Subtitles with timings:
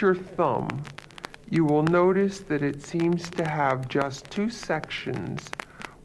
[0.00, 0.82] your thumb,
[1.50, 5.50] you will notice that it seems to have just two sections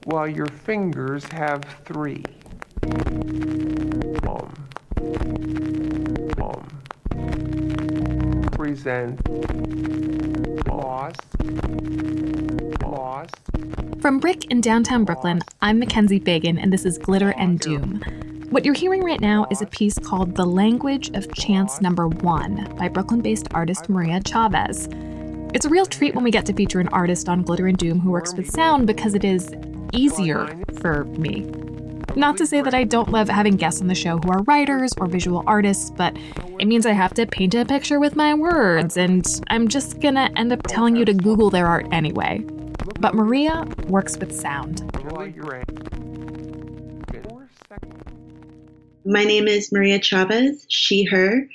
[0.05, 2.23] while your fingers have three.
[8.51, 9.19] Present
[10.67, 11.15] loss,
[12.81, 13.29] loss.
[13.99, 18.22] From BRIC in downtown Brooklyn, I'm Mackenzie Fagan, and this is Glitter and Doom.
[18.53, 22.71] What you're hearing right now is a piece called The Language of Chance Number One
[22.77, 24.87] by Brooklyn based artist Maria Chavez.
[25.55, 27.99] It's a real treat when we get to feature an artist on Glitter and Doom
[27.99, 29.55] who works with sound because it is
[29.91, 31.49] easier for me.
[32.15, 34.91] Not to say that I don't love having guests on the show who are writers
[34.99, 36.15] or visual artists, but
[36.59, 40.29] it means I have to paint a picture with my words, and I'm just gonna
[40.35, 42.45] end up telling you to Google their art anyway.
[42.99, 44.83] But Maria works with sound.
[49.05, 51.47] My name is Maria Chavez, she, her.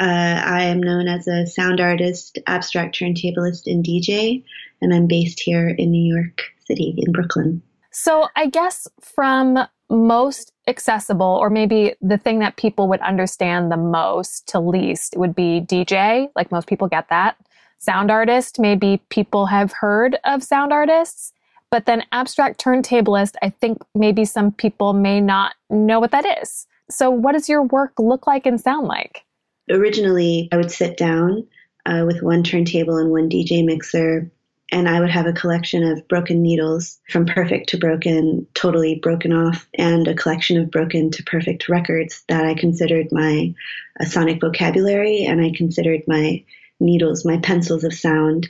[0.00, 4.44] Uh, I am known as a sound artist, abstract turntablist, and DJ,
[4.80, 7.62] and I'm based here in New York City, in Brooklyn.
[7.90, 9.58] So, I guess from
[9.90, 15.34] most accessible, or maybe the thing that people would understand the most to least, would
[15.34, 17.36] be DJ, like most people get that.
[17.78, 21.32] Sound artist, maybe people have heard of sound artists.
[21.70, 26.66] But then abstract turntablist, I think maybe some people may not know what that is.
[26.90, 29.24] So, what does your work look like and sound like?
[29.70, 31.46] Originally, I would sit down
[31.86, 34.30] uh, with one turntable and one DJ mixer,
[34.70, 39.32] and I would have a collection of broken needles from perfect to broken, totally broken
[39.32, 43.54] off, and a collection of broken to perfect records that I considered my
[44.00, 46.44] uh, sonic vocabulary and I considered my
[46.80, 48.48] needles, my pencils of sound.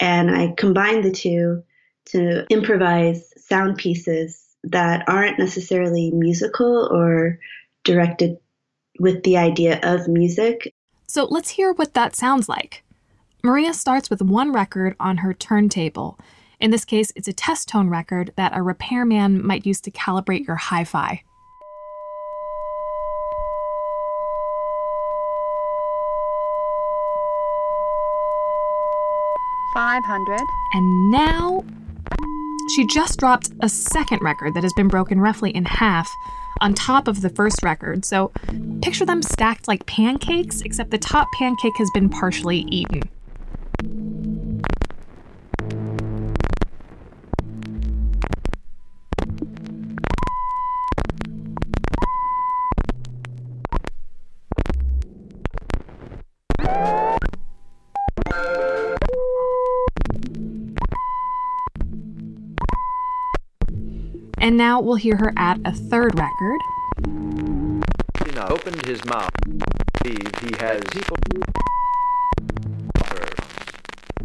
[0.00, 1.62] And I combined the two
[2.06, 7.38] to improvise sound pieces that aren't necessarily musical or
[7.84, 8.38] directed
[8.98, 10.72] with the idea of music.
[11.06, 12.82] So let's hear what that sounds like.
[13.42, 16.18] Maria starts with one record on her turntable.
[16.60, 20.46] In this case, it's a test tone record that a repairman might use to calibrate
[20.46, 21.22] your hi fi.
[29.74, 30.42] Five hundred.
[30.74, 31.64] And now
[32.74, 36.10] she just dropped a second record that has been broken roughly in half
[36.60, 38.04] on top of the first record.
[38.04, 38.32] So
[38.82, 43.02] picture them stacked like pancakes, except the top pancake has been partially eaten.
[64.42, 66.60] And now we'll hear her at a third record.
[68.50, 69.30] opened his mouth.
[70.04, 71.16] He, he has people.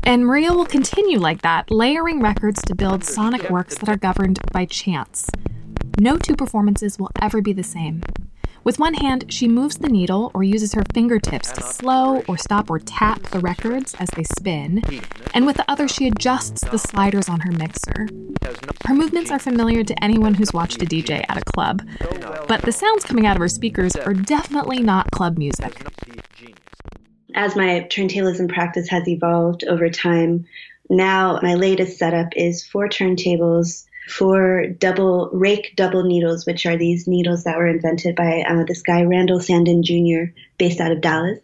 [0.04, 4.40] And Maria will continue like that, layering records to build sonic works that are governed
[4.52, 5.30] by chance.
[6.00, 8.02] No two performances will ever be the same.
[8.68, 12.70] With one hand, she moves the needle or uses her fingertips to slow or stop
[12.70, 14.84] or tap the records as they spin,
[15.34, 18.10] and with the other, she adjusts the sliders on her mixer.
[18.84, 21.82] Her movements are familiar to anyone who's watched a DJ at a club,
[22.50, 25.82] but the sounds coming out of her speakers are definitely not club music.
[27.36, 30.46] As my turntablism practice has evolved over time,
[30.90, 37.08] now my latest setup is four turntables for double rake double needles, which are these
[37.08, 41.40] needles that were invented by uh, this guy Randall Sandin Jr., based out of Dallas.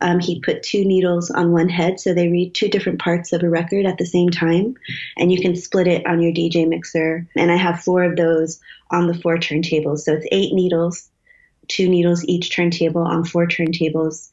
[0.00, 3.42] Um, he put two needles on one head, so they read two different parts of
[3.42, 4.74] a record at the same time,
[5.16, 7.28] and you can split it on your DJ mixer.
[7.36, 8.60] And I have four of those
[8.90, 11.08] on the four turntables, so it's eight needles,
[11.68, 14.28] two needles each turntable on four turntables.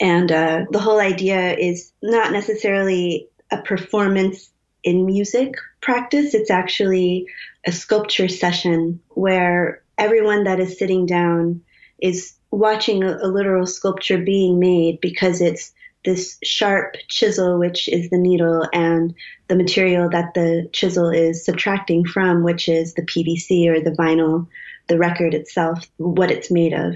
[0.00, 4.50] And uh, the whole idea is not necessarily a performance
[4.82, 6.34] in music practice.
[6.34, 7.26] It's actually
[7.66, 11.62] a sculpture session where everyone that is sitting down
[12.00, 15.72] is watching a, a, literal sculpture being made because it's
[16.04, 19.14] this sharp chisel, which is the needle, and
[19.48, 24.46] the material that the chisel is subtracting from, which is the PVC or the vinyl,
[24.88, 26.94] the record itself, what it's made of.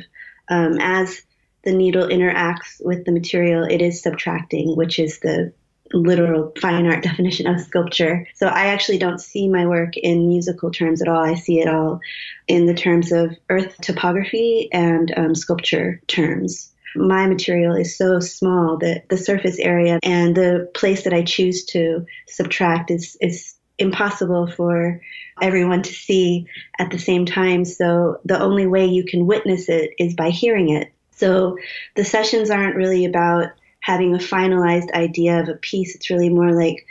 [0.49, 1.23] Um, as
[1.65, 5.53] the needle interacts with the material, it is subtracting, which is the
[5.95, 8.27] literal fine art definition of sculpture.
[8.35, 11.25] So I actually don't see my work in musical terms at all.
[11.25, 12.01] I see it all
[12.49, 16.71] in the terms of earth topography and um, sculpture terms.
[16.97, 21.65] My material is so small that the surface area and the place that I choose
[21.67, 25.01] to subtract is, is impossible for
[25.43, 26.47] everyone to see
[26.79, 27.65] at the same time.
[27.65, 30.93] So the only way you can witness it is by hearing it.
[31.17, 31.59] So
[31.97, 33.51] the sessions aren't really about
[33.85, 35.95] having a finalized idea of a piece.
[35.95, 36.87] It's really more like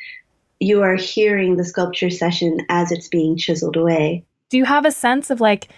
[0.59, 4.23] you are hearing the sculpture session as it's being chiseled away.
[4.51, 5.69] Do you have a sense of like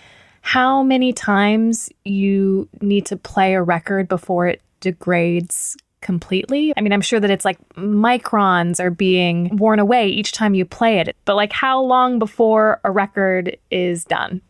[0.41, 6.73] how many times you need to play a record before it degrades completely?
[6.75, 10.65] I mean, I'm sure that it's like microns are being worn away each time you
[10.65, 14.41] play it, but like how long before a record is done?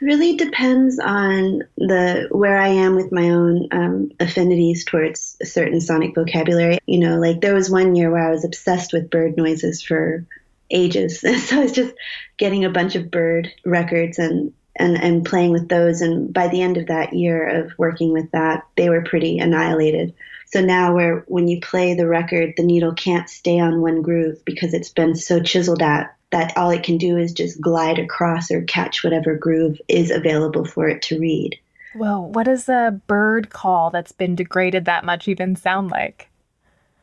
[0.00, 5.80] It really depends on the where I am with my own um, affinities towards certain
[5.80, 6.78] sonic vocabulary.
[6.86, 10.26] You know, like there was one year where I was obsessed with bird noises for
[10.70, 11.94] ages, so I was just
[12.36, 16.00] getting a bunch of bird records and and and playing with those.
[16.00, 20.14] And by the end of that year of working with that, they were pretty annihilated.
[20.46, 24.44] So now, where when you play the record, the needle can't stay on one groove
[24.44, 28.50] because it's been so chiseled at that all it can do is just glide across
[28.50, 31.58] or catch whatever groove is available for it to read.
[31.94, 36.30] Whoa, what does a bird call that's been degraded that much even sound like?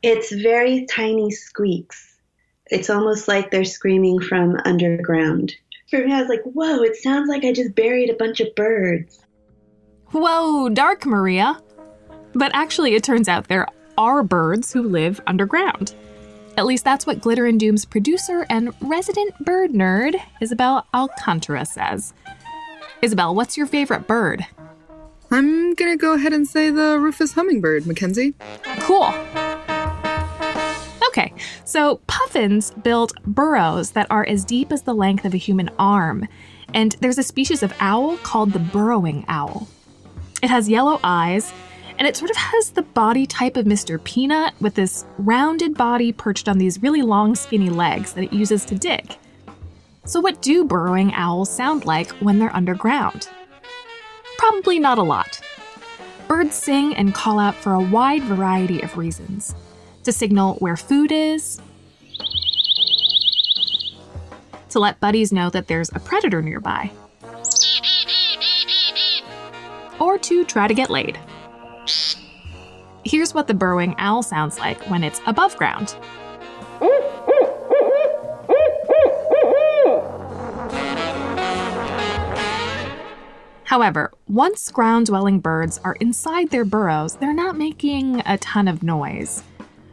[0.01, 2.17] It's very tiny squeaks.
[2.67, 5.53] It's almost like they're screaming from underground.
[5.89, 8.53] For me, I was like, whoa, it sounds like I just buried a bunch of
[8.55, 9.19] birds.
[10.07, 11.59] Whoa, dark, Maria.
[12.33, 13.67] But actually, it turns out there
[13.97, 15.93] are birds who live underground.
[16.59, 22.13] At least that's what Glitter and Doom's producer and resident bird nerd, Isabel Alcantara, says.
[23.01, 24.45] Isabel, what's your favorite bird?
[25.31, 28.33] I'm gonna go ahead and say the Rufous hummingbird, Mackenzie.
[28.81, 29.05] Cool.
[31.07, 31.33] Okay,
[31.63, 36.27] so puffins build burrows that are as deep as the length of a human arm,
[36.73, 39.69] and there's a species of owl called the burrowing owl.
[40.43, 41.53] It has yellow eyes
[41.99, 44.01] and it sort of has the body type of Mr.
[44.01, 48.63] Peanut with this rounded body perched on these really long, skinny legs that it uses
[48.65, 49.17] to dig.
[50.05, 53.29] So, what do burrowing owls sound like when they're underground?
[54.37, 55.41] Probably not a lot.
[56.29, 59.53] Birds sing and call out for a wide variety of reasons
[60.03, 61.59] to signal where food is,
[64.69, 66.89] to let buddies know that there's a predator nearby,
[69.99, 71.19] or to try to get laid.
[73.05, 75.95] Here's what the burrowing owl sounds like when it's above ground.
[83.63, 88.81] However, once ground dwelling birds are inside their burrows, they're not making a ton of
[88.81, 89.43] noise.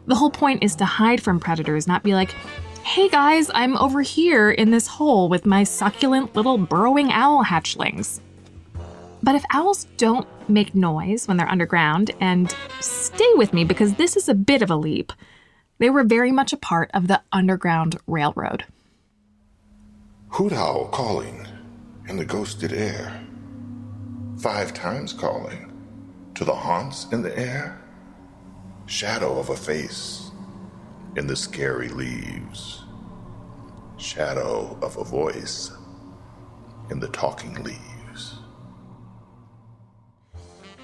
[0.07, 2.31] The whole point is to hide from predators, not be like,
[2.83, 8.19] hey guys, I'm over here in this hole with my succulent little burrowing owl hatchlings.
[9.21, 14.15] But if owls don't make noise when they're underground, and stay with me because this
[14.15, 15.13] is a bit of a leap,
[15.79, 18.65] they were very much a part of the Underground Railroad.
[20.29, 21.47] Hoot owl calling
[22.07, 23.23] in the ghosted air,
[24.39, 25.71] five times calling
[26.35, 27.81] to the haunts in the air,
[28.85, 30.31] shadow of a face
[31.15, 32.83] in the scary leaves,
[33.97, 35.71] shadow of a voice
[36.89, 37.96] in the talking leaves.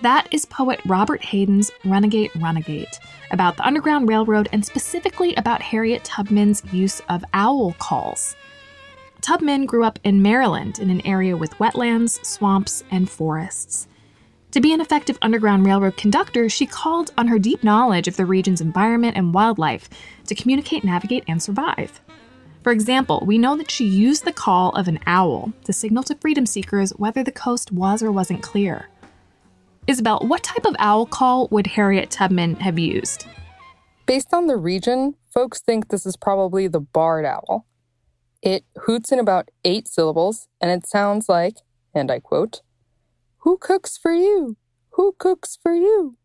[0.03, 2.99] That is poet Robert Hayden's Runagate Runagate,
[3.31, 8.35] about the Underground Railroad and specifically about Harriet Tubman's use of owl calls.
[9.21, 13.87] Tubman grew up in Maryland in an area with wetlands, swamps, and forests.
[14.51, 18.25] To be an effective Underground Railroad conductor, she called on her deep knowledge of the
[18.25, 19.89] region's environment and wildlife
[20.27, 22.01] to communicate, navigate, and survive.
[22.61, 26.15] For example, we know that she used the call of an owl to signal to
[26.15, 28.89] freedom seekers whether the coast was or wasn't clear.
[29.85, 33.25] Isabel, what type of owl call would Harriet Tubman have used?
[34.05, 37.65] Based on the region, folks think this is probably the barred owl.
[38.41, 41.57] It hoots in about eight syllables, and it sounds like,
[41.93, 42.61] and I quote,
[43.39, 44.55] Who cooks for you?
[44.91, 46.15] Who cooks for you?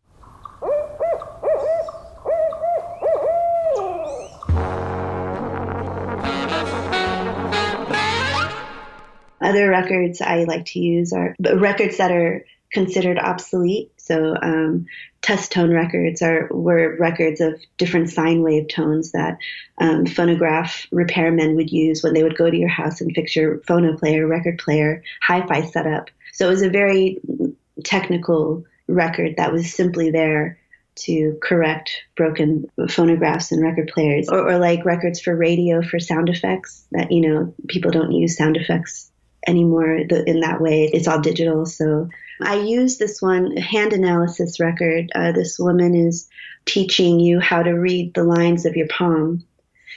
[9.41, 13.91] Other records I like to use are records that are considered obsolete.
[13.97, 14.85] So um,
[15.21, 19.37] test tone records are were records of different sine wave tones that
[19.79, 23.59] um, phonograph repairmen would use when they would go to your house and fix your
[23.59, 26.09] phono player, record player, hi-fi setup.
[26.33, 27.19] So it was a very
[27.83, 30.57] technical record that was simply there
[30.95, 36.29] to correct broken phonographs and record players, or, or like records for radio for sound
[36.29, 39.08] effects that you know people don't use sound effects
[39.47, 40.89] anymore in that way.
[40.91, 42.09] It's all digital, so
[42.41, 45.11] I use this one hand analysis record.
[45.13, 46.29] Uh, this woman is
[46.65, 49.43] teaching you how to read the lines of your palm.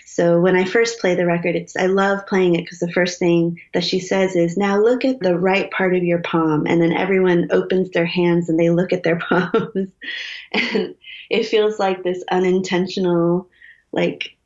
[0.04, 3.18] So when I first play the record, it's I love playing it because the first
[3.18, 6.82] thing that she says is, "Now look at the right part of your palm," and
[6.82, 9.90] then everyone opens their hands and they look at their palms,
[10.52, 10.94] and
[11.30, 13.48] it feels like this unintentional,
[13.90, 14.36] like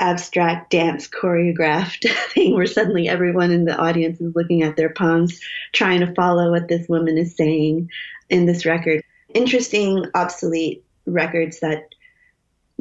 [0.00, 5.40] abstract dance choreographed thing where suddenly everyone in the audience is looking at their palms,
[5.72, 7.90] trying to follow what this woman is saying
[8.30, 9.02] in this record.
[9.34, 11.94] Interesting, obsolete records that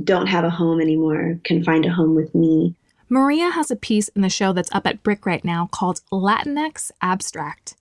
[0.03, 2.75] don't have a home anymore can find a home with me.
[3.09, 6.91] Maria has a piece in the show that's up at BRIC right now called Latinx
[7.01, 7.75] Abstract.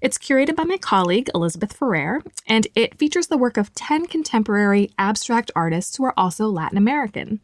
[0.00, 4.92] It's curated by my colleague, Elizabeth Ferrer, and it features the work of 10 contemporary
[4.96, 7.40] abstract artists who are also Latin American.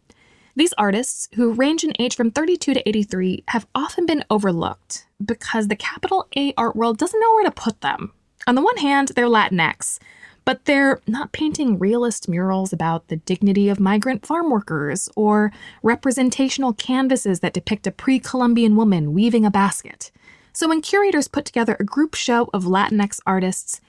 [0.57, 5.67] These artists, who range in age from 32 to 83, have often been overlooked because
[5.67, 8.13] the capital A art world doesn't know where to put them.
[8.47, 9.99] On the one hand, they're Latinx,
[10.45, 16.73] but they're not painting realist murals about the dignity of migrant farm workers or representational
[16.73, 20.13] canvases that depict a pre Columbian woman weaving a basket.
[20.53, 23.81] So when curators put together a group show of Latinx artists,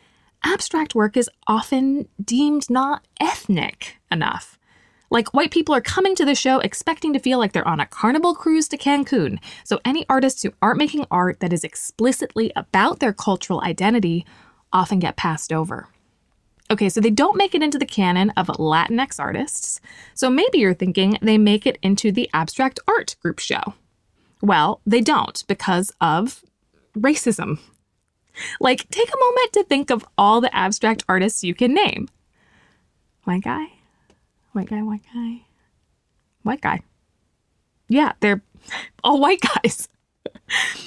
[0.44, 4.55] abstract work is often deemed not ethnic enough.
[5.10, 7.86] Like, white people are coming to the show expecting to feel like they're on a
[7.86, 13.00] carnival cruise to Cancun, so any artists who aren't making art that is explicitly about
[13.00, 14.26] their cultural identity
[14.74, 15.90] often get passed over.
[16.72, 19.80] Okay, so they don't make it into the canon of Latinx artists,
[20.16, 23.76] so maybe you're thinking they make it into the abstract art group show.
[24.42, 26.44] Well, they don't because of
[26.98, 27.60] racism.
[28.60, 32.10] Like, take a moment to think of all the abstract artists you can name.
[33.24, 33.68] White guy,
[34.56, 35.42] white guy, white guy,
[36.44, 36.82] white guy.
[37.88, 38.42] Yeah, they're
[39.04, 39.90] all white guys.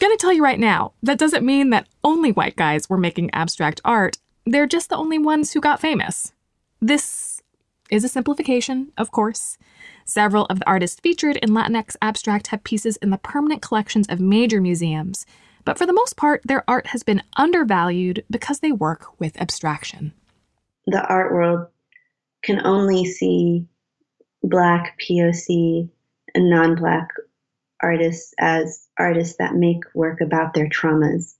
[0.00, 3.80] Gonna tell you right now, that doesn't mean that only white guys were making abstract
[3.84, 4.18] art.
[4.46, 6.32] They're just the only ones who got famous.
[6.80, 7.40] This
[7.90, 9.56] is a simplification, of course.
[10.04, 14.20] Several of the artists featured in Latinx Abstract have pieces in the permanent collections of
[14.20, 15.24] major museums,
[15.64, 20.12] but for the most part, their art has been undervalued because they work with abstraction.
[20.86, 21.68] The art world
[22.44, 23.66] can only see
[24.42, 25.88] Black, POC,
[26.34, 27.08] and non Black
[27.82, 31.34] artists as artists that make work about their traumas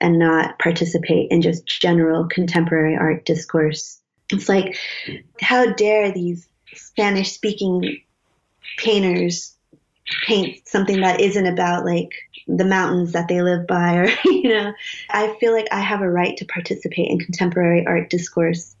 [0.00, 4.00] and not participate in just general contemporary art discourse.
[4.30, 4.76] It's like,
[5.40, 8.00] how dare these Spanish speaking
[8.78, 9.56] painters
[10.26, 12.10] paint something that isn't about like
[12.46, 14.72] the mountains that they live by or you know
[15.10, 18.75] i feel like i have a right to participate in contemporary art discourse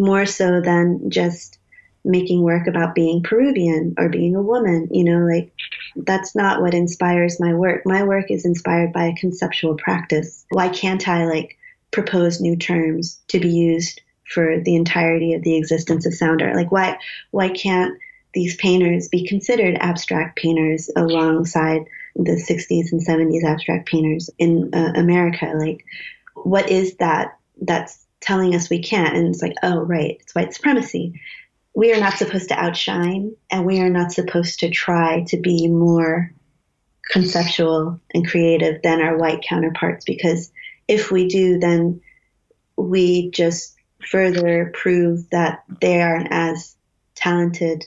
[0.00, 1.58] more so than just
[2.04, 5.52] making work about being peruvian or being a woman you know like
[5.96, 7.82] that's not what inspires my work.
[7.84, 10.44] My work is inspired by a conceptual practice.
[10.50, 11.56] Why can't i like
[11.90, 14.00] propose new terms to be used
[14.32, 16.56] for the entirety of the existence of sound art?
[16.56, 16.98] Like why
[17.30, 17.98] why can't
[18.32, 24.92] these painters be considered abstract painters alongside the 60s and 70s abstract painters in uh,
[24.94, 25.52] America.
[25.56, 25.84] Like,
[26.34, 29.16] what is that that's telling us we can't?
[29.16, 31.20] And it's like, oh, right, it's white supremacy.
[31.74, 35.68] We are not supposed to outshine, and we are not supposed to try to be
[35.68, 36.32] more
[37.10, 40.52] conceptual and creative than our white counterparts because
[40.86, 42.00] if we do, then
[42.76, 43.74] we just
[44.08, 46.76] further prove that they aren't as
[47.14, 47.84] talented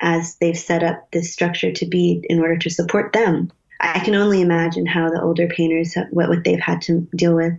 [0.00, 3.50] as they've set up this structure to be in order to support them.
[3.80, 7.54] I can only imagine how the older painters, what, what they've had to deal with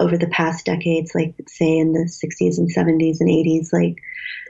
[0.00, 3.72] over the past decades, like say in the 60s and 70s and 80s.
[3.72, 4.02] Like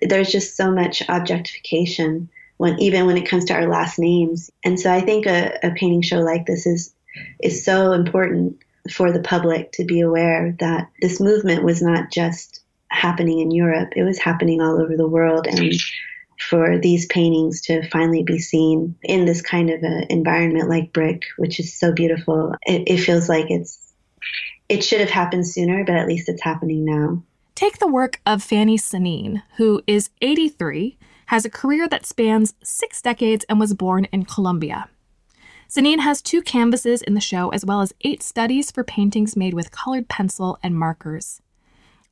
[0.03, 4.51] there's just so much objectification when even when it comes to our last names.
[4.65, 6.95] And so I think a, a painting show like this is
[7.41, 8.63] is so important
[8.93, 13.95] for the public to be aware that this movement was not just happening in Europe;
[13.97, 15.73] it was happening all over the world, and
[16.41, 21.23] for these paintings to finally be seen in this kind of an environment like BRIC,
[21.37, 22.55] which is so beautiful.
[22.63, 23.88] It, it feels like it's
[24.69, 27.23] it should have happened sooner, but at least it's happening now.
[27.55, 30.97] Take the work of Fanny Sanin, who is 83,
[31.27, 34.89] has a career that spans six decades, and was born in Colombia.
[35.69, 39.55] Sanin has two canvases in the show, as well as eight studies for paintings made
[39.55, 41.43] with colored pencil and markers.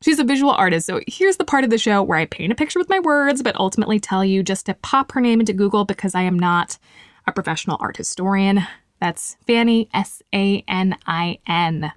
[0.03, 2.57] She's a visual artist, so here's the part of the show where I paint a
[2.57, 5.87] picture with my words, but ultimately tell you just to pop her name into Google
[5.87, 6.79] because I am not
[7.27, 8.67] a professional art historian.
[9.01, 11.93] That's Fanny, S A N I N.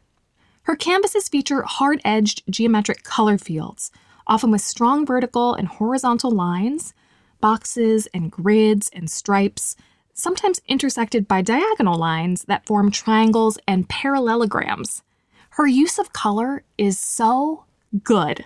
[0.69, 3.89] Her canvases feature hard edged geometric color fields,
[4.27, 6.93] often with strong vertical and horizontal lines,
[7.41, 9.75] boxes and grids and stripes,
[10.13, 15.01] sometimes intersected by diagonal lines that form triangles and parallelograms.
[15.49, 17.65] Her use of color is so
[18.03, 18.45] good.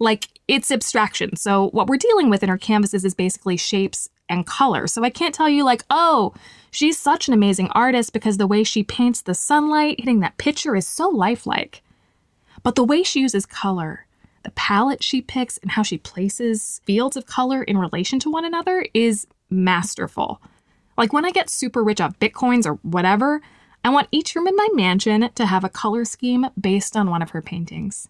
[0.00, 1.36] Like it's abstraction.
[1.36, 4.86] So what we're dealing with in her canvases is basically shapes and color.
[4.86, 6.34] So I can't tell you like, oh,
[6.70, 10.74] she's such an amazing artist because the way she paints the sunlight hitting that picture
[10.74, 11.82] is so lifelike.
[12.62, 14.06] But the way she uses color,
[14.42, 18.44] the palette she picks, and how she places fields of color in relation to one
[18.44, 20.40] another is masterful.
[20.96, 23.40] Like when I get super rich off bitcoins or whatever,
[23.84, 27.22] I want each room in my mansion to have a color scheme based on one
[27.22, 28.08] of her paintings.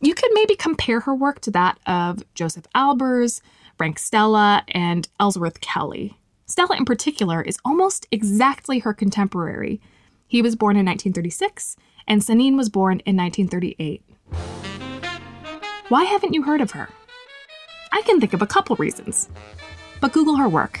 [0.00, 3.40] You could maybe compare her work to that of Josef Albers,
[3.78, 6.18] Frank Stella, and Ellsworth Kelly.
[6.46, 9.80] Stella, in particular, is almost exactly her contemporary.
[10.26, 11.76] He was born in 1936,
[12.08, 14.02] and Sanin was born in 1938.
[15.88, 16.88] Why haven't you heard of her?
[17.92, 19.28] I can think of a couple reasons.
[20.00, 20.80] But Google her work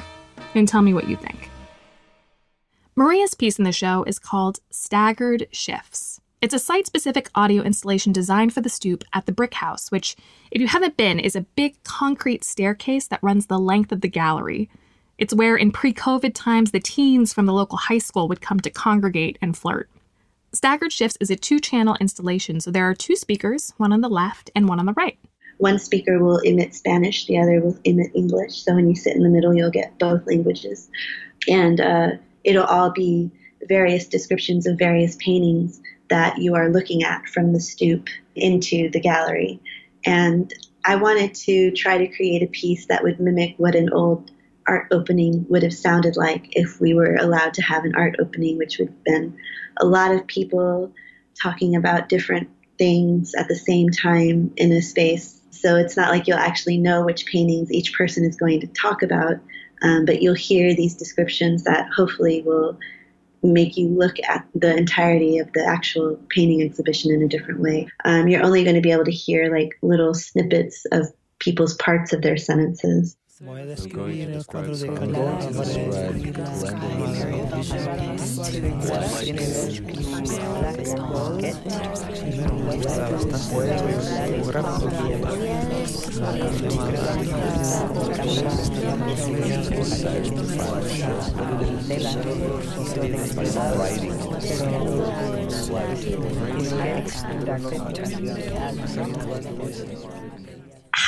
[0.54, 1.50] and tell me what you think.
[2.96, 6.17] Maria's piece in the show is called Staggered Shifts.
[6.40, 10.14] It's a site specific audio installation designed for the stoop at the BRIC House, which,
[10.52, 14.08] if you haven't been, is a big concrete staircase that runs the length of the
[14.08, 14.70] gallery.
[15.18, 18.60] It's where, in pre COVID times, the teens from the local high school would come
[18.60, 19.90] to congregate and flirt.
[20.52, 24.08] Staggered Shifts is a two channel installation, so there are two speakers, one on the
[24.08, 25.18] left and one on the right.
[25.56, 28.62] One speaker will emit Spanish, the other will emit English.
[28.62, 30.88] So when you sit in the middle, you'll get both languages.
[31.48, 32.10] And uh,
[32.44, 33.32] it'll all be
[33.68, 39.00] various descriptions of various paintings that you are looking at from the stoop into the
[39.00, 39.60] gallery.
[40.04, 40.52] And
[40.84, 44.30] I wanted to try to create a piece that would mimic what an old
[44.66, 48.58] art opening would have sounded like if we were allowed to have an art opening,
[48.58, 49.36] which would have been
[49.78, 50.92] a lot of people
[51.40, 52.48] talking about different
[52.78, 55.40] things at the same time in a space.
[55.50, 59.02] So it's not like you'll actually know which paintings each person is going to talk
[59.02, 59.36] about,
[59.82, 62.78] um, but you'll hear these descriptions that hopefully will
[63.42, 67.88] make you look at the entirety of the actual painting exhibition in a different way.
[68.04, 72.12] Um, you're only going to be able to hear like little snippets of people's parts
[72.12, 73.16] of their sentences.
[73.40, 74.88] Voy a describir el cuadro de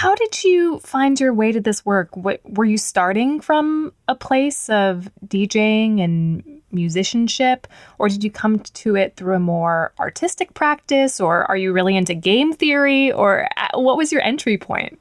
[0.00, 2.16] how did you find your way to this work?
[2.16, 7.66] What, were you starting from a place of DJing and musicianship,
[7.98, 11.98] or did you come to it through a more artistic practice, or are you really
[11.98, 14.98] into game theory, or uh, what was your entry point?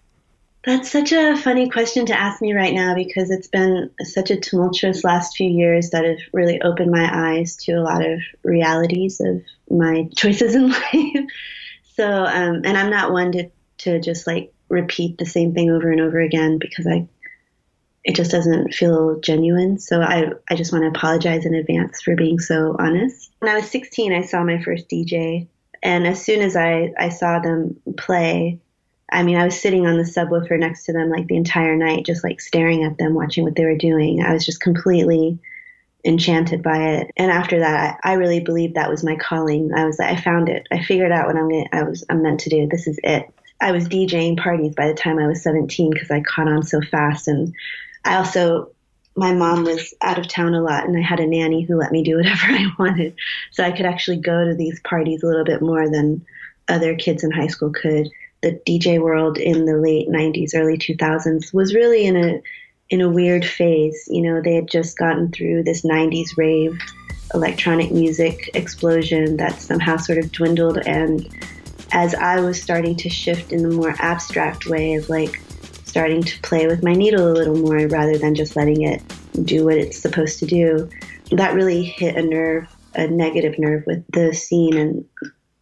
[0.65, 4.37] That's such a funny question to ask me right now because it's been such a
[4.37, 9.21] tumultuous last few years that have really opened my eyes to a lot of realities
[9.21, 11.25] of my choices in life.
[11.95, 15.91] so, um, and I'm not one to, to just like repeat the same thing over
[15.91, 17.07] and over again because I
[18.03, 19.77] it just doesn't feel genuine.
[19.77, 23.31] So I I just want to apologize in advance for being so honest.
[23.39, 25.47] When I was 16, I saw my first DJ,
[25.83, 28.59] and as soon as I I saw them play,
[29.11, 32.05] I mean, I was sitting on the subwoofer next to them like the entire night,
[32.05, 34.23] just like staring at them, watching what they were doing.
[34.23, 35.39] I was just completely
[36.05, 37.11] enchanted by it.
[37.17, 39.73] And after that, I, I really believed that was my calling.
[39.73, 40.67] I was like, I found it.
[40.71, 42.67] I figured out what I'm gonna, I was I'm meant to do.
[42.67, 43.33] This is it.
[43.61, 46.81] I was DJing parties by the time I was 17 because I caught on so
[46.81, 47.27] fast.
[47.27, 47.53] And
[48.05, 48.71] I also,
[49.15, 51.91] my mom was out of town a lot and I had a nanny who let
[51.91, 53.15] me do whatever I wanted.
[53.51, 56.25] So I could actually go to these parties a little bit more than
[56.67, 58.09] other kids in high school could.
[58.41, 62.41] The DJ world in the late 90s, early 2000s was really in a,
[62.89, 64.07] in a weird phase.
[64.09, 66.79] You know, they had just gotten through this 90s rave
[67.33, 71.27] electronic music explosion that somehow sort of dwindled and
[71.91, 75.41] as I was starting to shift in the more abstract way of like
[75.85, 79.01] starting to play with my needle a little more rather than just letting it
[79.43, 80.89] do what it's supposed to do,
[81.31, 85.05] that really hit a nerve, a negative nerve with the scene and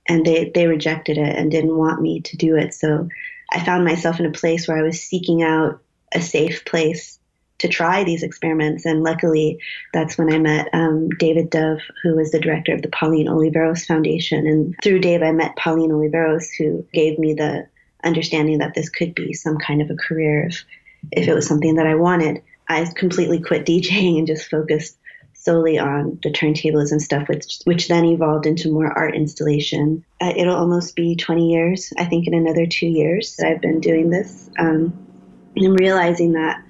[0.10, 2.74] and they, they rejected it and didn't want me to do it.
[2.74, 3.10] So
[3.52, 5.82] I found myself in a place where I was seeking out
[6.14, 7.17] a safe place
[7.60, 8.86] to try these experiments.
[8.86, 9.60] And luckily,
[9.94, 13.86] that's when I met um, David Dove, who was the director of the Pauline Oliveros
[13.86, 14.46] Foundation.
[14.46, 17.68] And through Dave, I met Pauline Oliveros, who gave me the
[18.04, 20.66] understanding that this could be some kind of a career if,
[21.12, 22.42] if it was something that I wanted.
[22.68, 24.98] I completely quit DJing and just focused
[25.34, 30.04] solely on the turntablism stuff, which which then evolved into more art installation.
[30.20, 33.80] Uh, it'll almost be 20 years, I think, in another two years that I've been
[33.80, 34.50] doing this.
[34.60, 35.08] Um,
[35.56, 36.62] and I'm realizing that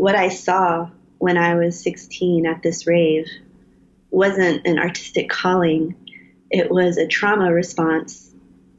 [0.00, 3.28] what I saw when I was 16 at this rave
[4.10, 5.94] wasn't an artistic calling,
[6.50, 8.32] it was a trauma response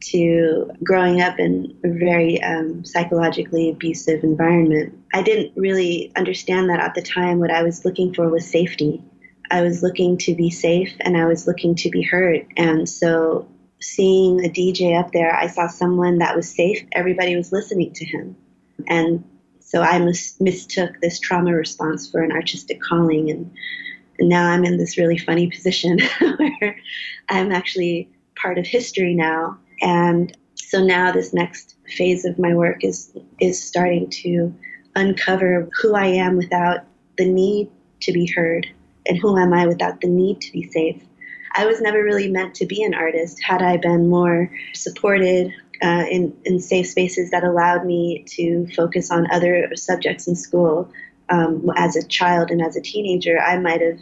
[0.06, 4.98] to growing up in a very um, psychologically abusive environment.
[5.14, 7.38] I didn't really understand that at the time.
[7.38, 9.04] What I was looking for was safety.
[9.52, 12.48] I was looking to be safe and I was looking to be heard.
[12.58, 13.48] And so
[13.80, 16.84] seeing a DJ up there, I saw someone that was safe.
[16.94, 18.36] Everybody was listening to him.
[18.88, 19.24] And
[19.72, 23.32] so I mis- mistook this trauma response for an artistic calling.
[23.32, 23.50] And,
[24.20, 25.98] and now I'm in this really funny position
[26.38, 26.76] where
[27.30, 29.58] I'm actually part of history now.
[29.82, 34.54] And so now this next phase of my work is, is starting to
[34.98, 36.80] uncover who I am without
[37.18, 37.70] the need
[38.02, 38.68] to be heard
[39.06, 41.02] and who am I without the need to be safe.
[41.56, 43.42] I was never really meant to be an artist.
[43.42, 49.12] Had I been more supported uh, in, in safe spaces that allowed me to focus
[49.12, 50.91] on other subjects in school
[51.30, 54.00] um, as a child and as a teenager, I might have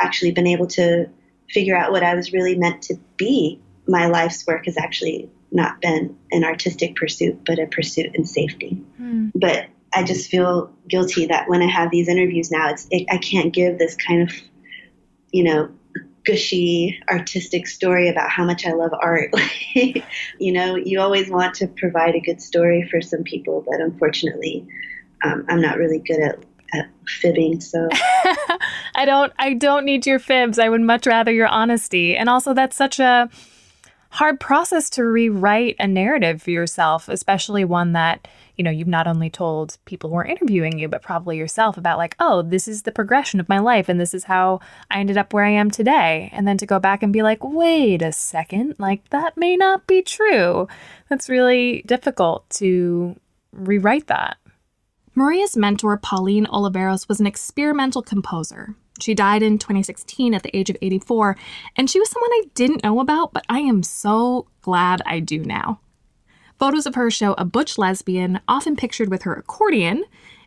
[0.00, 1.08] actually been able to
[1.48, 3.60] figure out what I was really meant to be.
[3.86, 8.82] My life's work has actually not been an artistic pursuit, but a pursuit in safety.
[9.00, 9.32] Mm.
[9.34, 13.18] But I just feel guilty that when I have these interviews now, it's it, I
[13.18, 14.34] can't give this kind of,
[15.32, 15.70] you know,
[16.24, 19.32] gushy artistic story about how much I love art.
[19.74, 24.66] you know, you always want to provide a good story for some people, but unfortunately,
[25.24, 26.38] um, I'm not really good at,
[26.74, 27.60] at fibbing.
[27.60, 27.88] So
[28.94, 30.58] I don't, I don't need your fibs.
[30.58, 32.16] I would much rather your honesty.
[32.16, 33.28] And also, that's such a
[34.10, 38.26] hard process to rewrite a narrative for yourself, especially one that
[38.60, 41.96] you know, you've not only told people who are interviewing you, but probably yourself about,
[41.96, 45.16] like, oh, this is the progression of my life and this is how I ended
[45.16, 46.28] up where I am today.
[46.34, 49.86] And then to go back and be like, wait a second, like, that may not
[49.86, 50.68] be true.
[51.08, 53.18] That's really difficult to
[53.50, 54.36] rewrite that.
[55.14, 58.74] Maria's mentor, Pauline Oliveros, was an experimental composer.
[59.00, 61.34] She died in 2016 at the age of 84,
[61.76, 65.38] and she was someone I didn't know about, but I am so glad I do
[65.38, 65.80] now.
[66.60, 70.04] Photos of her show a butch lesbian, often pictured with her accordion,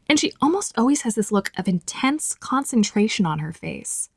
[0.08, 4.10] and she almost always has this look of intense concentration on her face.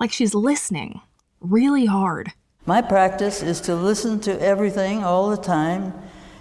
[0.00, 1.00] Like she's listening
[1.38, 2.32] really hard.
[2.66, 5.94] My practice is to listen to everything all the time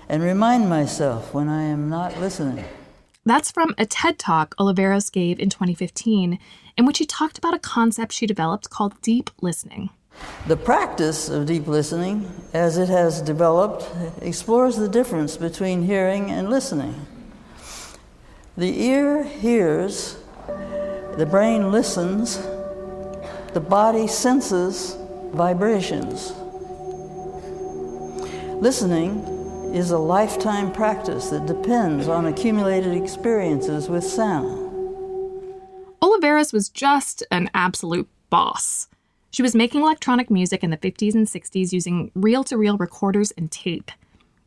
[0.10, 2.66] and remind myself when I am not listening.
[3.24, 6.40] That's from a TED talk Oliveros gave in 2015,
[6.76, 9.92] in which he talked about a concept she developed called deep listening.
[10.48, 13.86] The practice of deep listening, as it has developed,
[14.22, 17.06] explores the difference between hearing and listening.
[18.56, 20.18] The ear hears,
[21.18, 22.38] the brain listens,
[23.54, 24.98] the body senses
[25.34, 26.32] vibrations.
[28.62, 29.20] Listening
[29.76, 34.64] is a lifetime practice that depends on accumulated experiences with sound.
[36.02, 38.88] Oliveros was just an absolute boss.
[39.32, 43.32] She was making electronic music in the 50s and 60s using reel to reel recorders
[43.32, 43.92] and tape.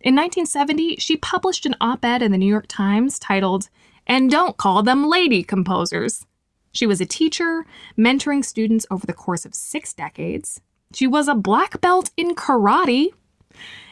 [0.00, 3.68] In 1970, she published an op ed in the New York Times titled,
[4.06, 6.24] And Don't Call Them Lady Composers.
[6.72, 7.66] She was a teacher,
[7.98, 10.60] mentoring students over the course of six decades.
[10.94, 13.08] She was a black belt in karate.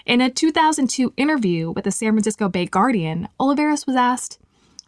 [0.06, 4.38] In a 2002 interview with the San Francisco Bay Guardian, Oliveros was asked,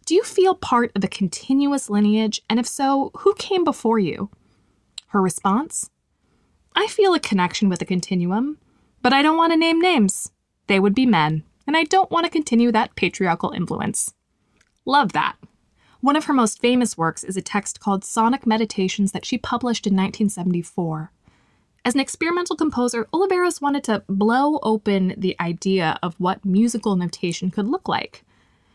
[0.05, 2.41] Do you feel part of a continuous lineage?
[2.49, 4.31] And if so, who came before you?
[5.11, 5.89] Her response
[6.73, 8.57] I feel a connection with the continuum,
[9.01, 10.31] but I don't want to name names.
[10.67, 14.13] They would be men, and I don't want to continue that patriarchal influence.
[14.85, 15.35] Love that.
[15.99, 19.85] One of her most famous works is a text called Sonic Meditations that she published
[19.85, 21.11] in 1974.
[21.83, 27.51] As an experimental composer, Oliveros wanted to blow open the idea of what musical notation
[27.51, 28.23] could look like.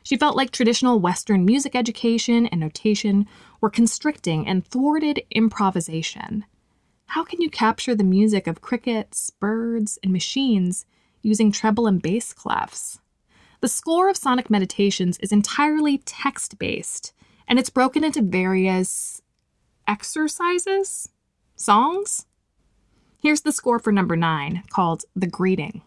[0.07, 3.27] She felt like traditional Western music education and notation
[3.61, 6.45] were constricting and thwarted improvisation.
[7.07, 10.87] How can you capture the music of crickets, birds, and machines
[11.23, 13.01] using treble and bass clefs?
[13.61, 17.13] The score of Sonic Meditations is entirely text based,
[17.49, 19.23] and it's broken into various
[19.89, 21.09] exercises?
[21.57, 22.27] Songs?
[23.19, 25.83] Here's the score for number nine, called The Greeting.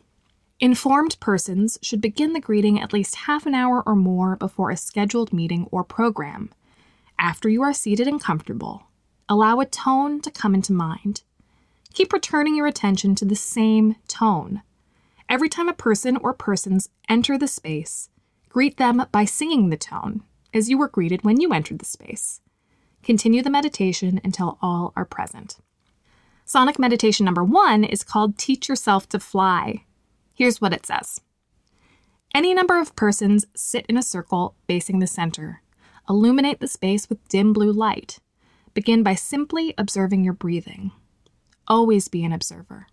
[0.62, 4.76] Informed persons should begin the greeting at least half an hour or more before a
[4.76, 6.50] scheduled meeting or program.
[7.18, 8.84] After you are seated and comfortable,
[9.30, 11.24] allow a tone to come into mind.
[11.94, 14.62] Keep returning your attention to the same tone.
[15.30, 18.10] Every time a person or persons enter the space,
[18.50, 22.42] greet them by singing the tone, as you were greeted when you entered the space.
[23.02, 25.58] Continue the meditation until all are present.
[26.44, 29.86] Sonic meditation number one is called Teach Yourself to Fly.
[30.40, 31.20] Here's what it says
[32.34, 35.62] Any number of persons sit in a circle facing the center.
[36.10, 38.20] Illuminate the space with dim blue light.
[38.74, 40.94] Begin by simply observing your breathing.
[41.68, 42.88] Always be an observer.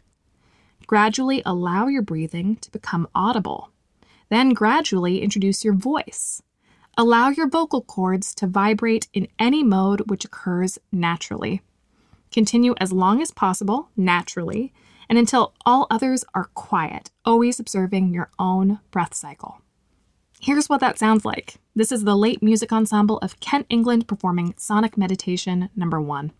[0.88, 3.70] Gradually allow your breathing to become audible.
[4.28, 6.42] Then gradually introduce your voice.
[6.98, 11.62] Allow your vocal cords to vibrate in any mode which occurs naturally.
[12.32, 14.72] Continue as long as possible, naturally,
[15.08, 19.60] and until all others are quiet, always observing your own breath cycle.
[20.40, 21.56] Here's what that sounds like.
[21.74, 26.32] This is the late music ensemble of Kent England performing Sonic Meditation number 1.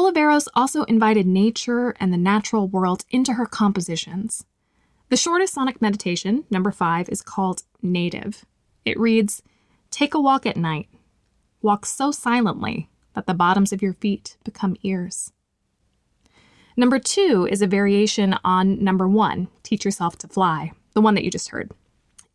[0.00, 4.46] Oliveros also invited nature and the natural world into her compositions.
[5.10, 8.46] The shortest sonic meditation, number five, is called Native.
[8.86, 9.42] It reads
[9.90, 10.88] Take a walk at night.
[11.60, 15.32] Walk so silently that the bottoms of your feet become ears.
[16.78, 21.24] Number two is a variation on number one, Teach Yourself to Fly, the one that
[21.24, 21.72] you just heard.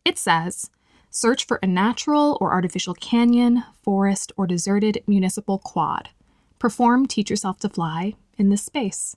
[0.04, 0.70] It says,
[1.10, 6.10] Search for a natural or artificial canyon, forest, or deserted municipal quad
[6.58, 9.16] perform Teach Yourself to Fly in this space.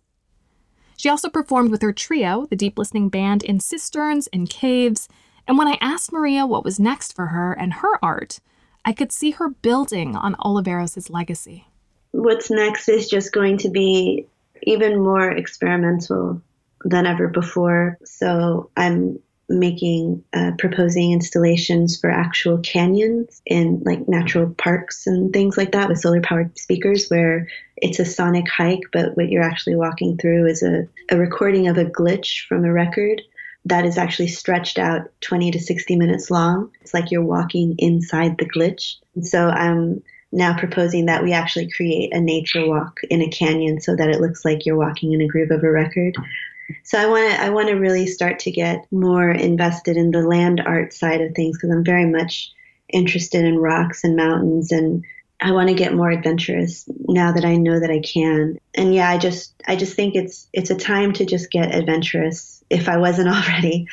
[0.98, 5.08] She also performed with her trio, the Deep Listening Band, in cisterns and caves.
[5.48, 8.40] And when I asked Maria what was next for her and her art,
[8.84, 11.68] I could see her building on Oliveros' legacy.
[12.12, 14.26] What's next is just going to be
[14.64, 16.42] even more experimental
[16.84, 17.98] than ever before.
[18.04, 25.58] So I'm making uh, proposing installations for actual canyons in like natural parks and things
[25.58, 29.76] like that with solar powered speakers where it's a sonic hike but what you're actually
[29.76, 33.22] walking through is a, a recording of a glitch from a record
[33.66, 36.72] that is actually stretched out 20 to 60 minutes long.
[36.82, 38.96] It's like you're walking inside the glitch.
[39.16, 43.82] And so i'm now proposing that we actually create a nature walk in a canyon
[43.82, 46.16] so that it looks like you're walking in a groove of a record
[46.84, 50.22] so I want to I want to really start to get more invested in the
[50.22, 52.52] land art side of things because I'm very much
[52.90, 55.04] interested in rocks and mountains and
[55.42, 58.60] I want to get more adventurous now that I know that I can.
[58.76, 62.64] And yeah, I just I just think it's it's a time to just get adventurous
[62.70, 63.88] if I wasn't already.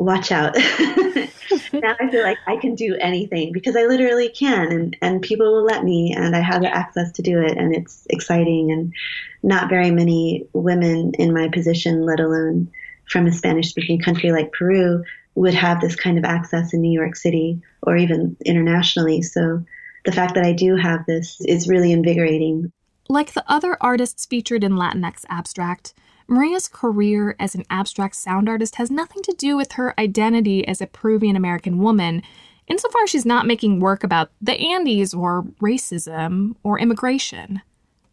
[0.00, 0.54] Watch out.
[1.74, 5.52] now I feel like I can do anything because I literally can and and people
[5.52, 8.94] will let me and I have the access to do it and it's exciting and
[9.42, 12.70] not very many women in my position, let alone
[13.10, 16.98] from a Spanish speaking country like Peru, would have this kind of access in New
[16.98, 19.20] York City or even internationally.
[19.20, 19.62] So
[20.06, 22.72] the fact that I do have this is really invigorating.
[23.10, 25.92] Like the other artists featured in Latinx Abstract,
[26.30, 30.80] Maria's career as an abstract sound artist has nothing to do with her identity as
[30.80, 32.22] a Peruvian American woman,
[32.68, 37.62] insofar she's not making work about the Andes or racism or immigration.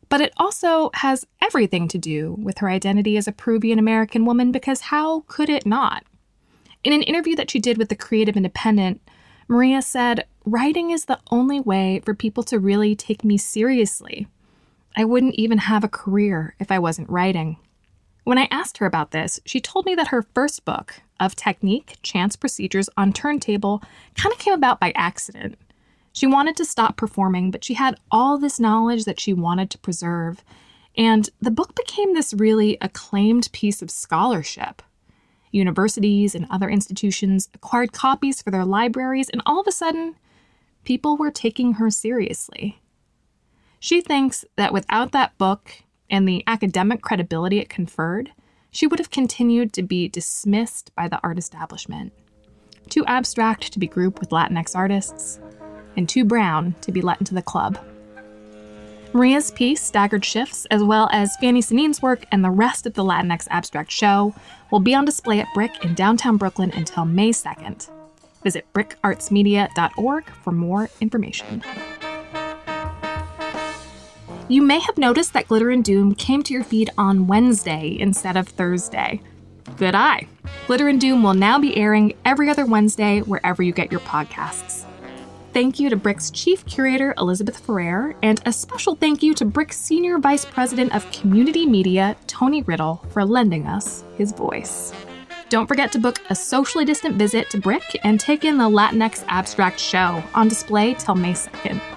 [0.10, 4.52] But it also has everything to do with her identity as a Peruvian American woman
[4.52, 6.04] because how could it not?
[6.84, 9.00] In an interview that she did with the Creative Independent,
[9.48, 14.28] Maria said, Writing is the only way for people to really take me seriously.
[14.96, 17.58] I wouldn't even have a career if I wasn't writing.
[18.28, 21.96] When I asked her about this, she told me that her first book, of technique,
[22.02, 23.82] chance procedures on turntable,
[24.16, 25.58] kind of came about by accident.
[26.12, 29.78] She wanted to stop performing, but she had all this knowledge that she wanted to
[29.78, 30.44] preserve.
[30.98, 34.82] And the book became this really acclaimed piece of scholarship.
[35.52, 40.18] Universities and other institutions acquired copies for their libraries, and all of a sudden,
[40.84, 42.82] people were taking her seriously.
[43.80, 48.32] She thinks that without that book and the academic credibility it conferred,
[48.72, 52.14] she would have continued to be dismissed by the art establishment.
[52.90, 55.40] Too abstract to be grouped with Latinx artists,
[55.96, 57.78] and too brown to be let into the club.
[59.14, 63.04] Maria's piece, Staggered Shifts, as well as Fanny Sanin's work and the rest of the
[63.04, 64.36] Latinx Abstract show,
[64.72, 67.90] will be on display at BRIC in downtown Brooklyn until May 2nd.
[68.44, 71.64] Visit bricartsmedia.org for more information.
[74.48, 78.38] You may have noticed that Glitter and Doom came to your feed on Wednesday instead
[78.38, 79.22] of Thursday.
[79.76, 80.28] Good eye.
[80.68, 84.86] Glitter and Doom will now be airing every other Wednesday wherever you get your podcasts
[85.58, 89.76] thank you to BRIC's Chief Curator, Elizabeth Ferrer, and a special thank you to BRIC's
[89.76, 94.94] Senior Vice President of Community Media, Tony Riddle, for lending us his voice.
[95.50, 99.26] Don't forget to book a socially distant visit to Brick and take in the Latinx
[99.30, 101.97] Abstract Show on display till May 2nd.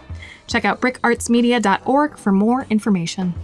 [0.51, 3.35] Check out bricartsmedia.org for more information.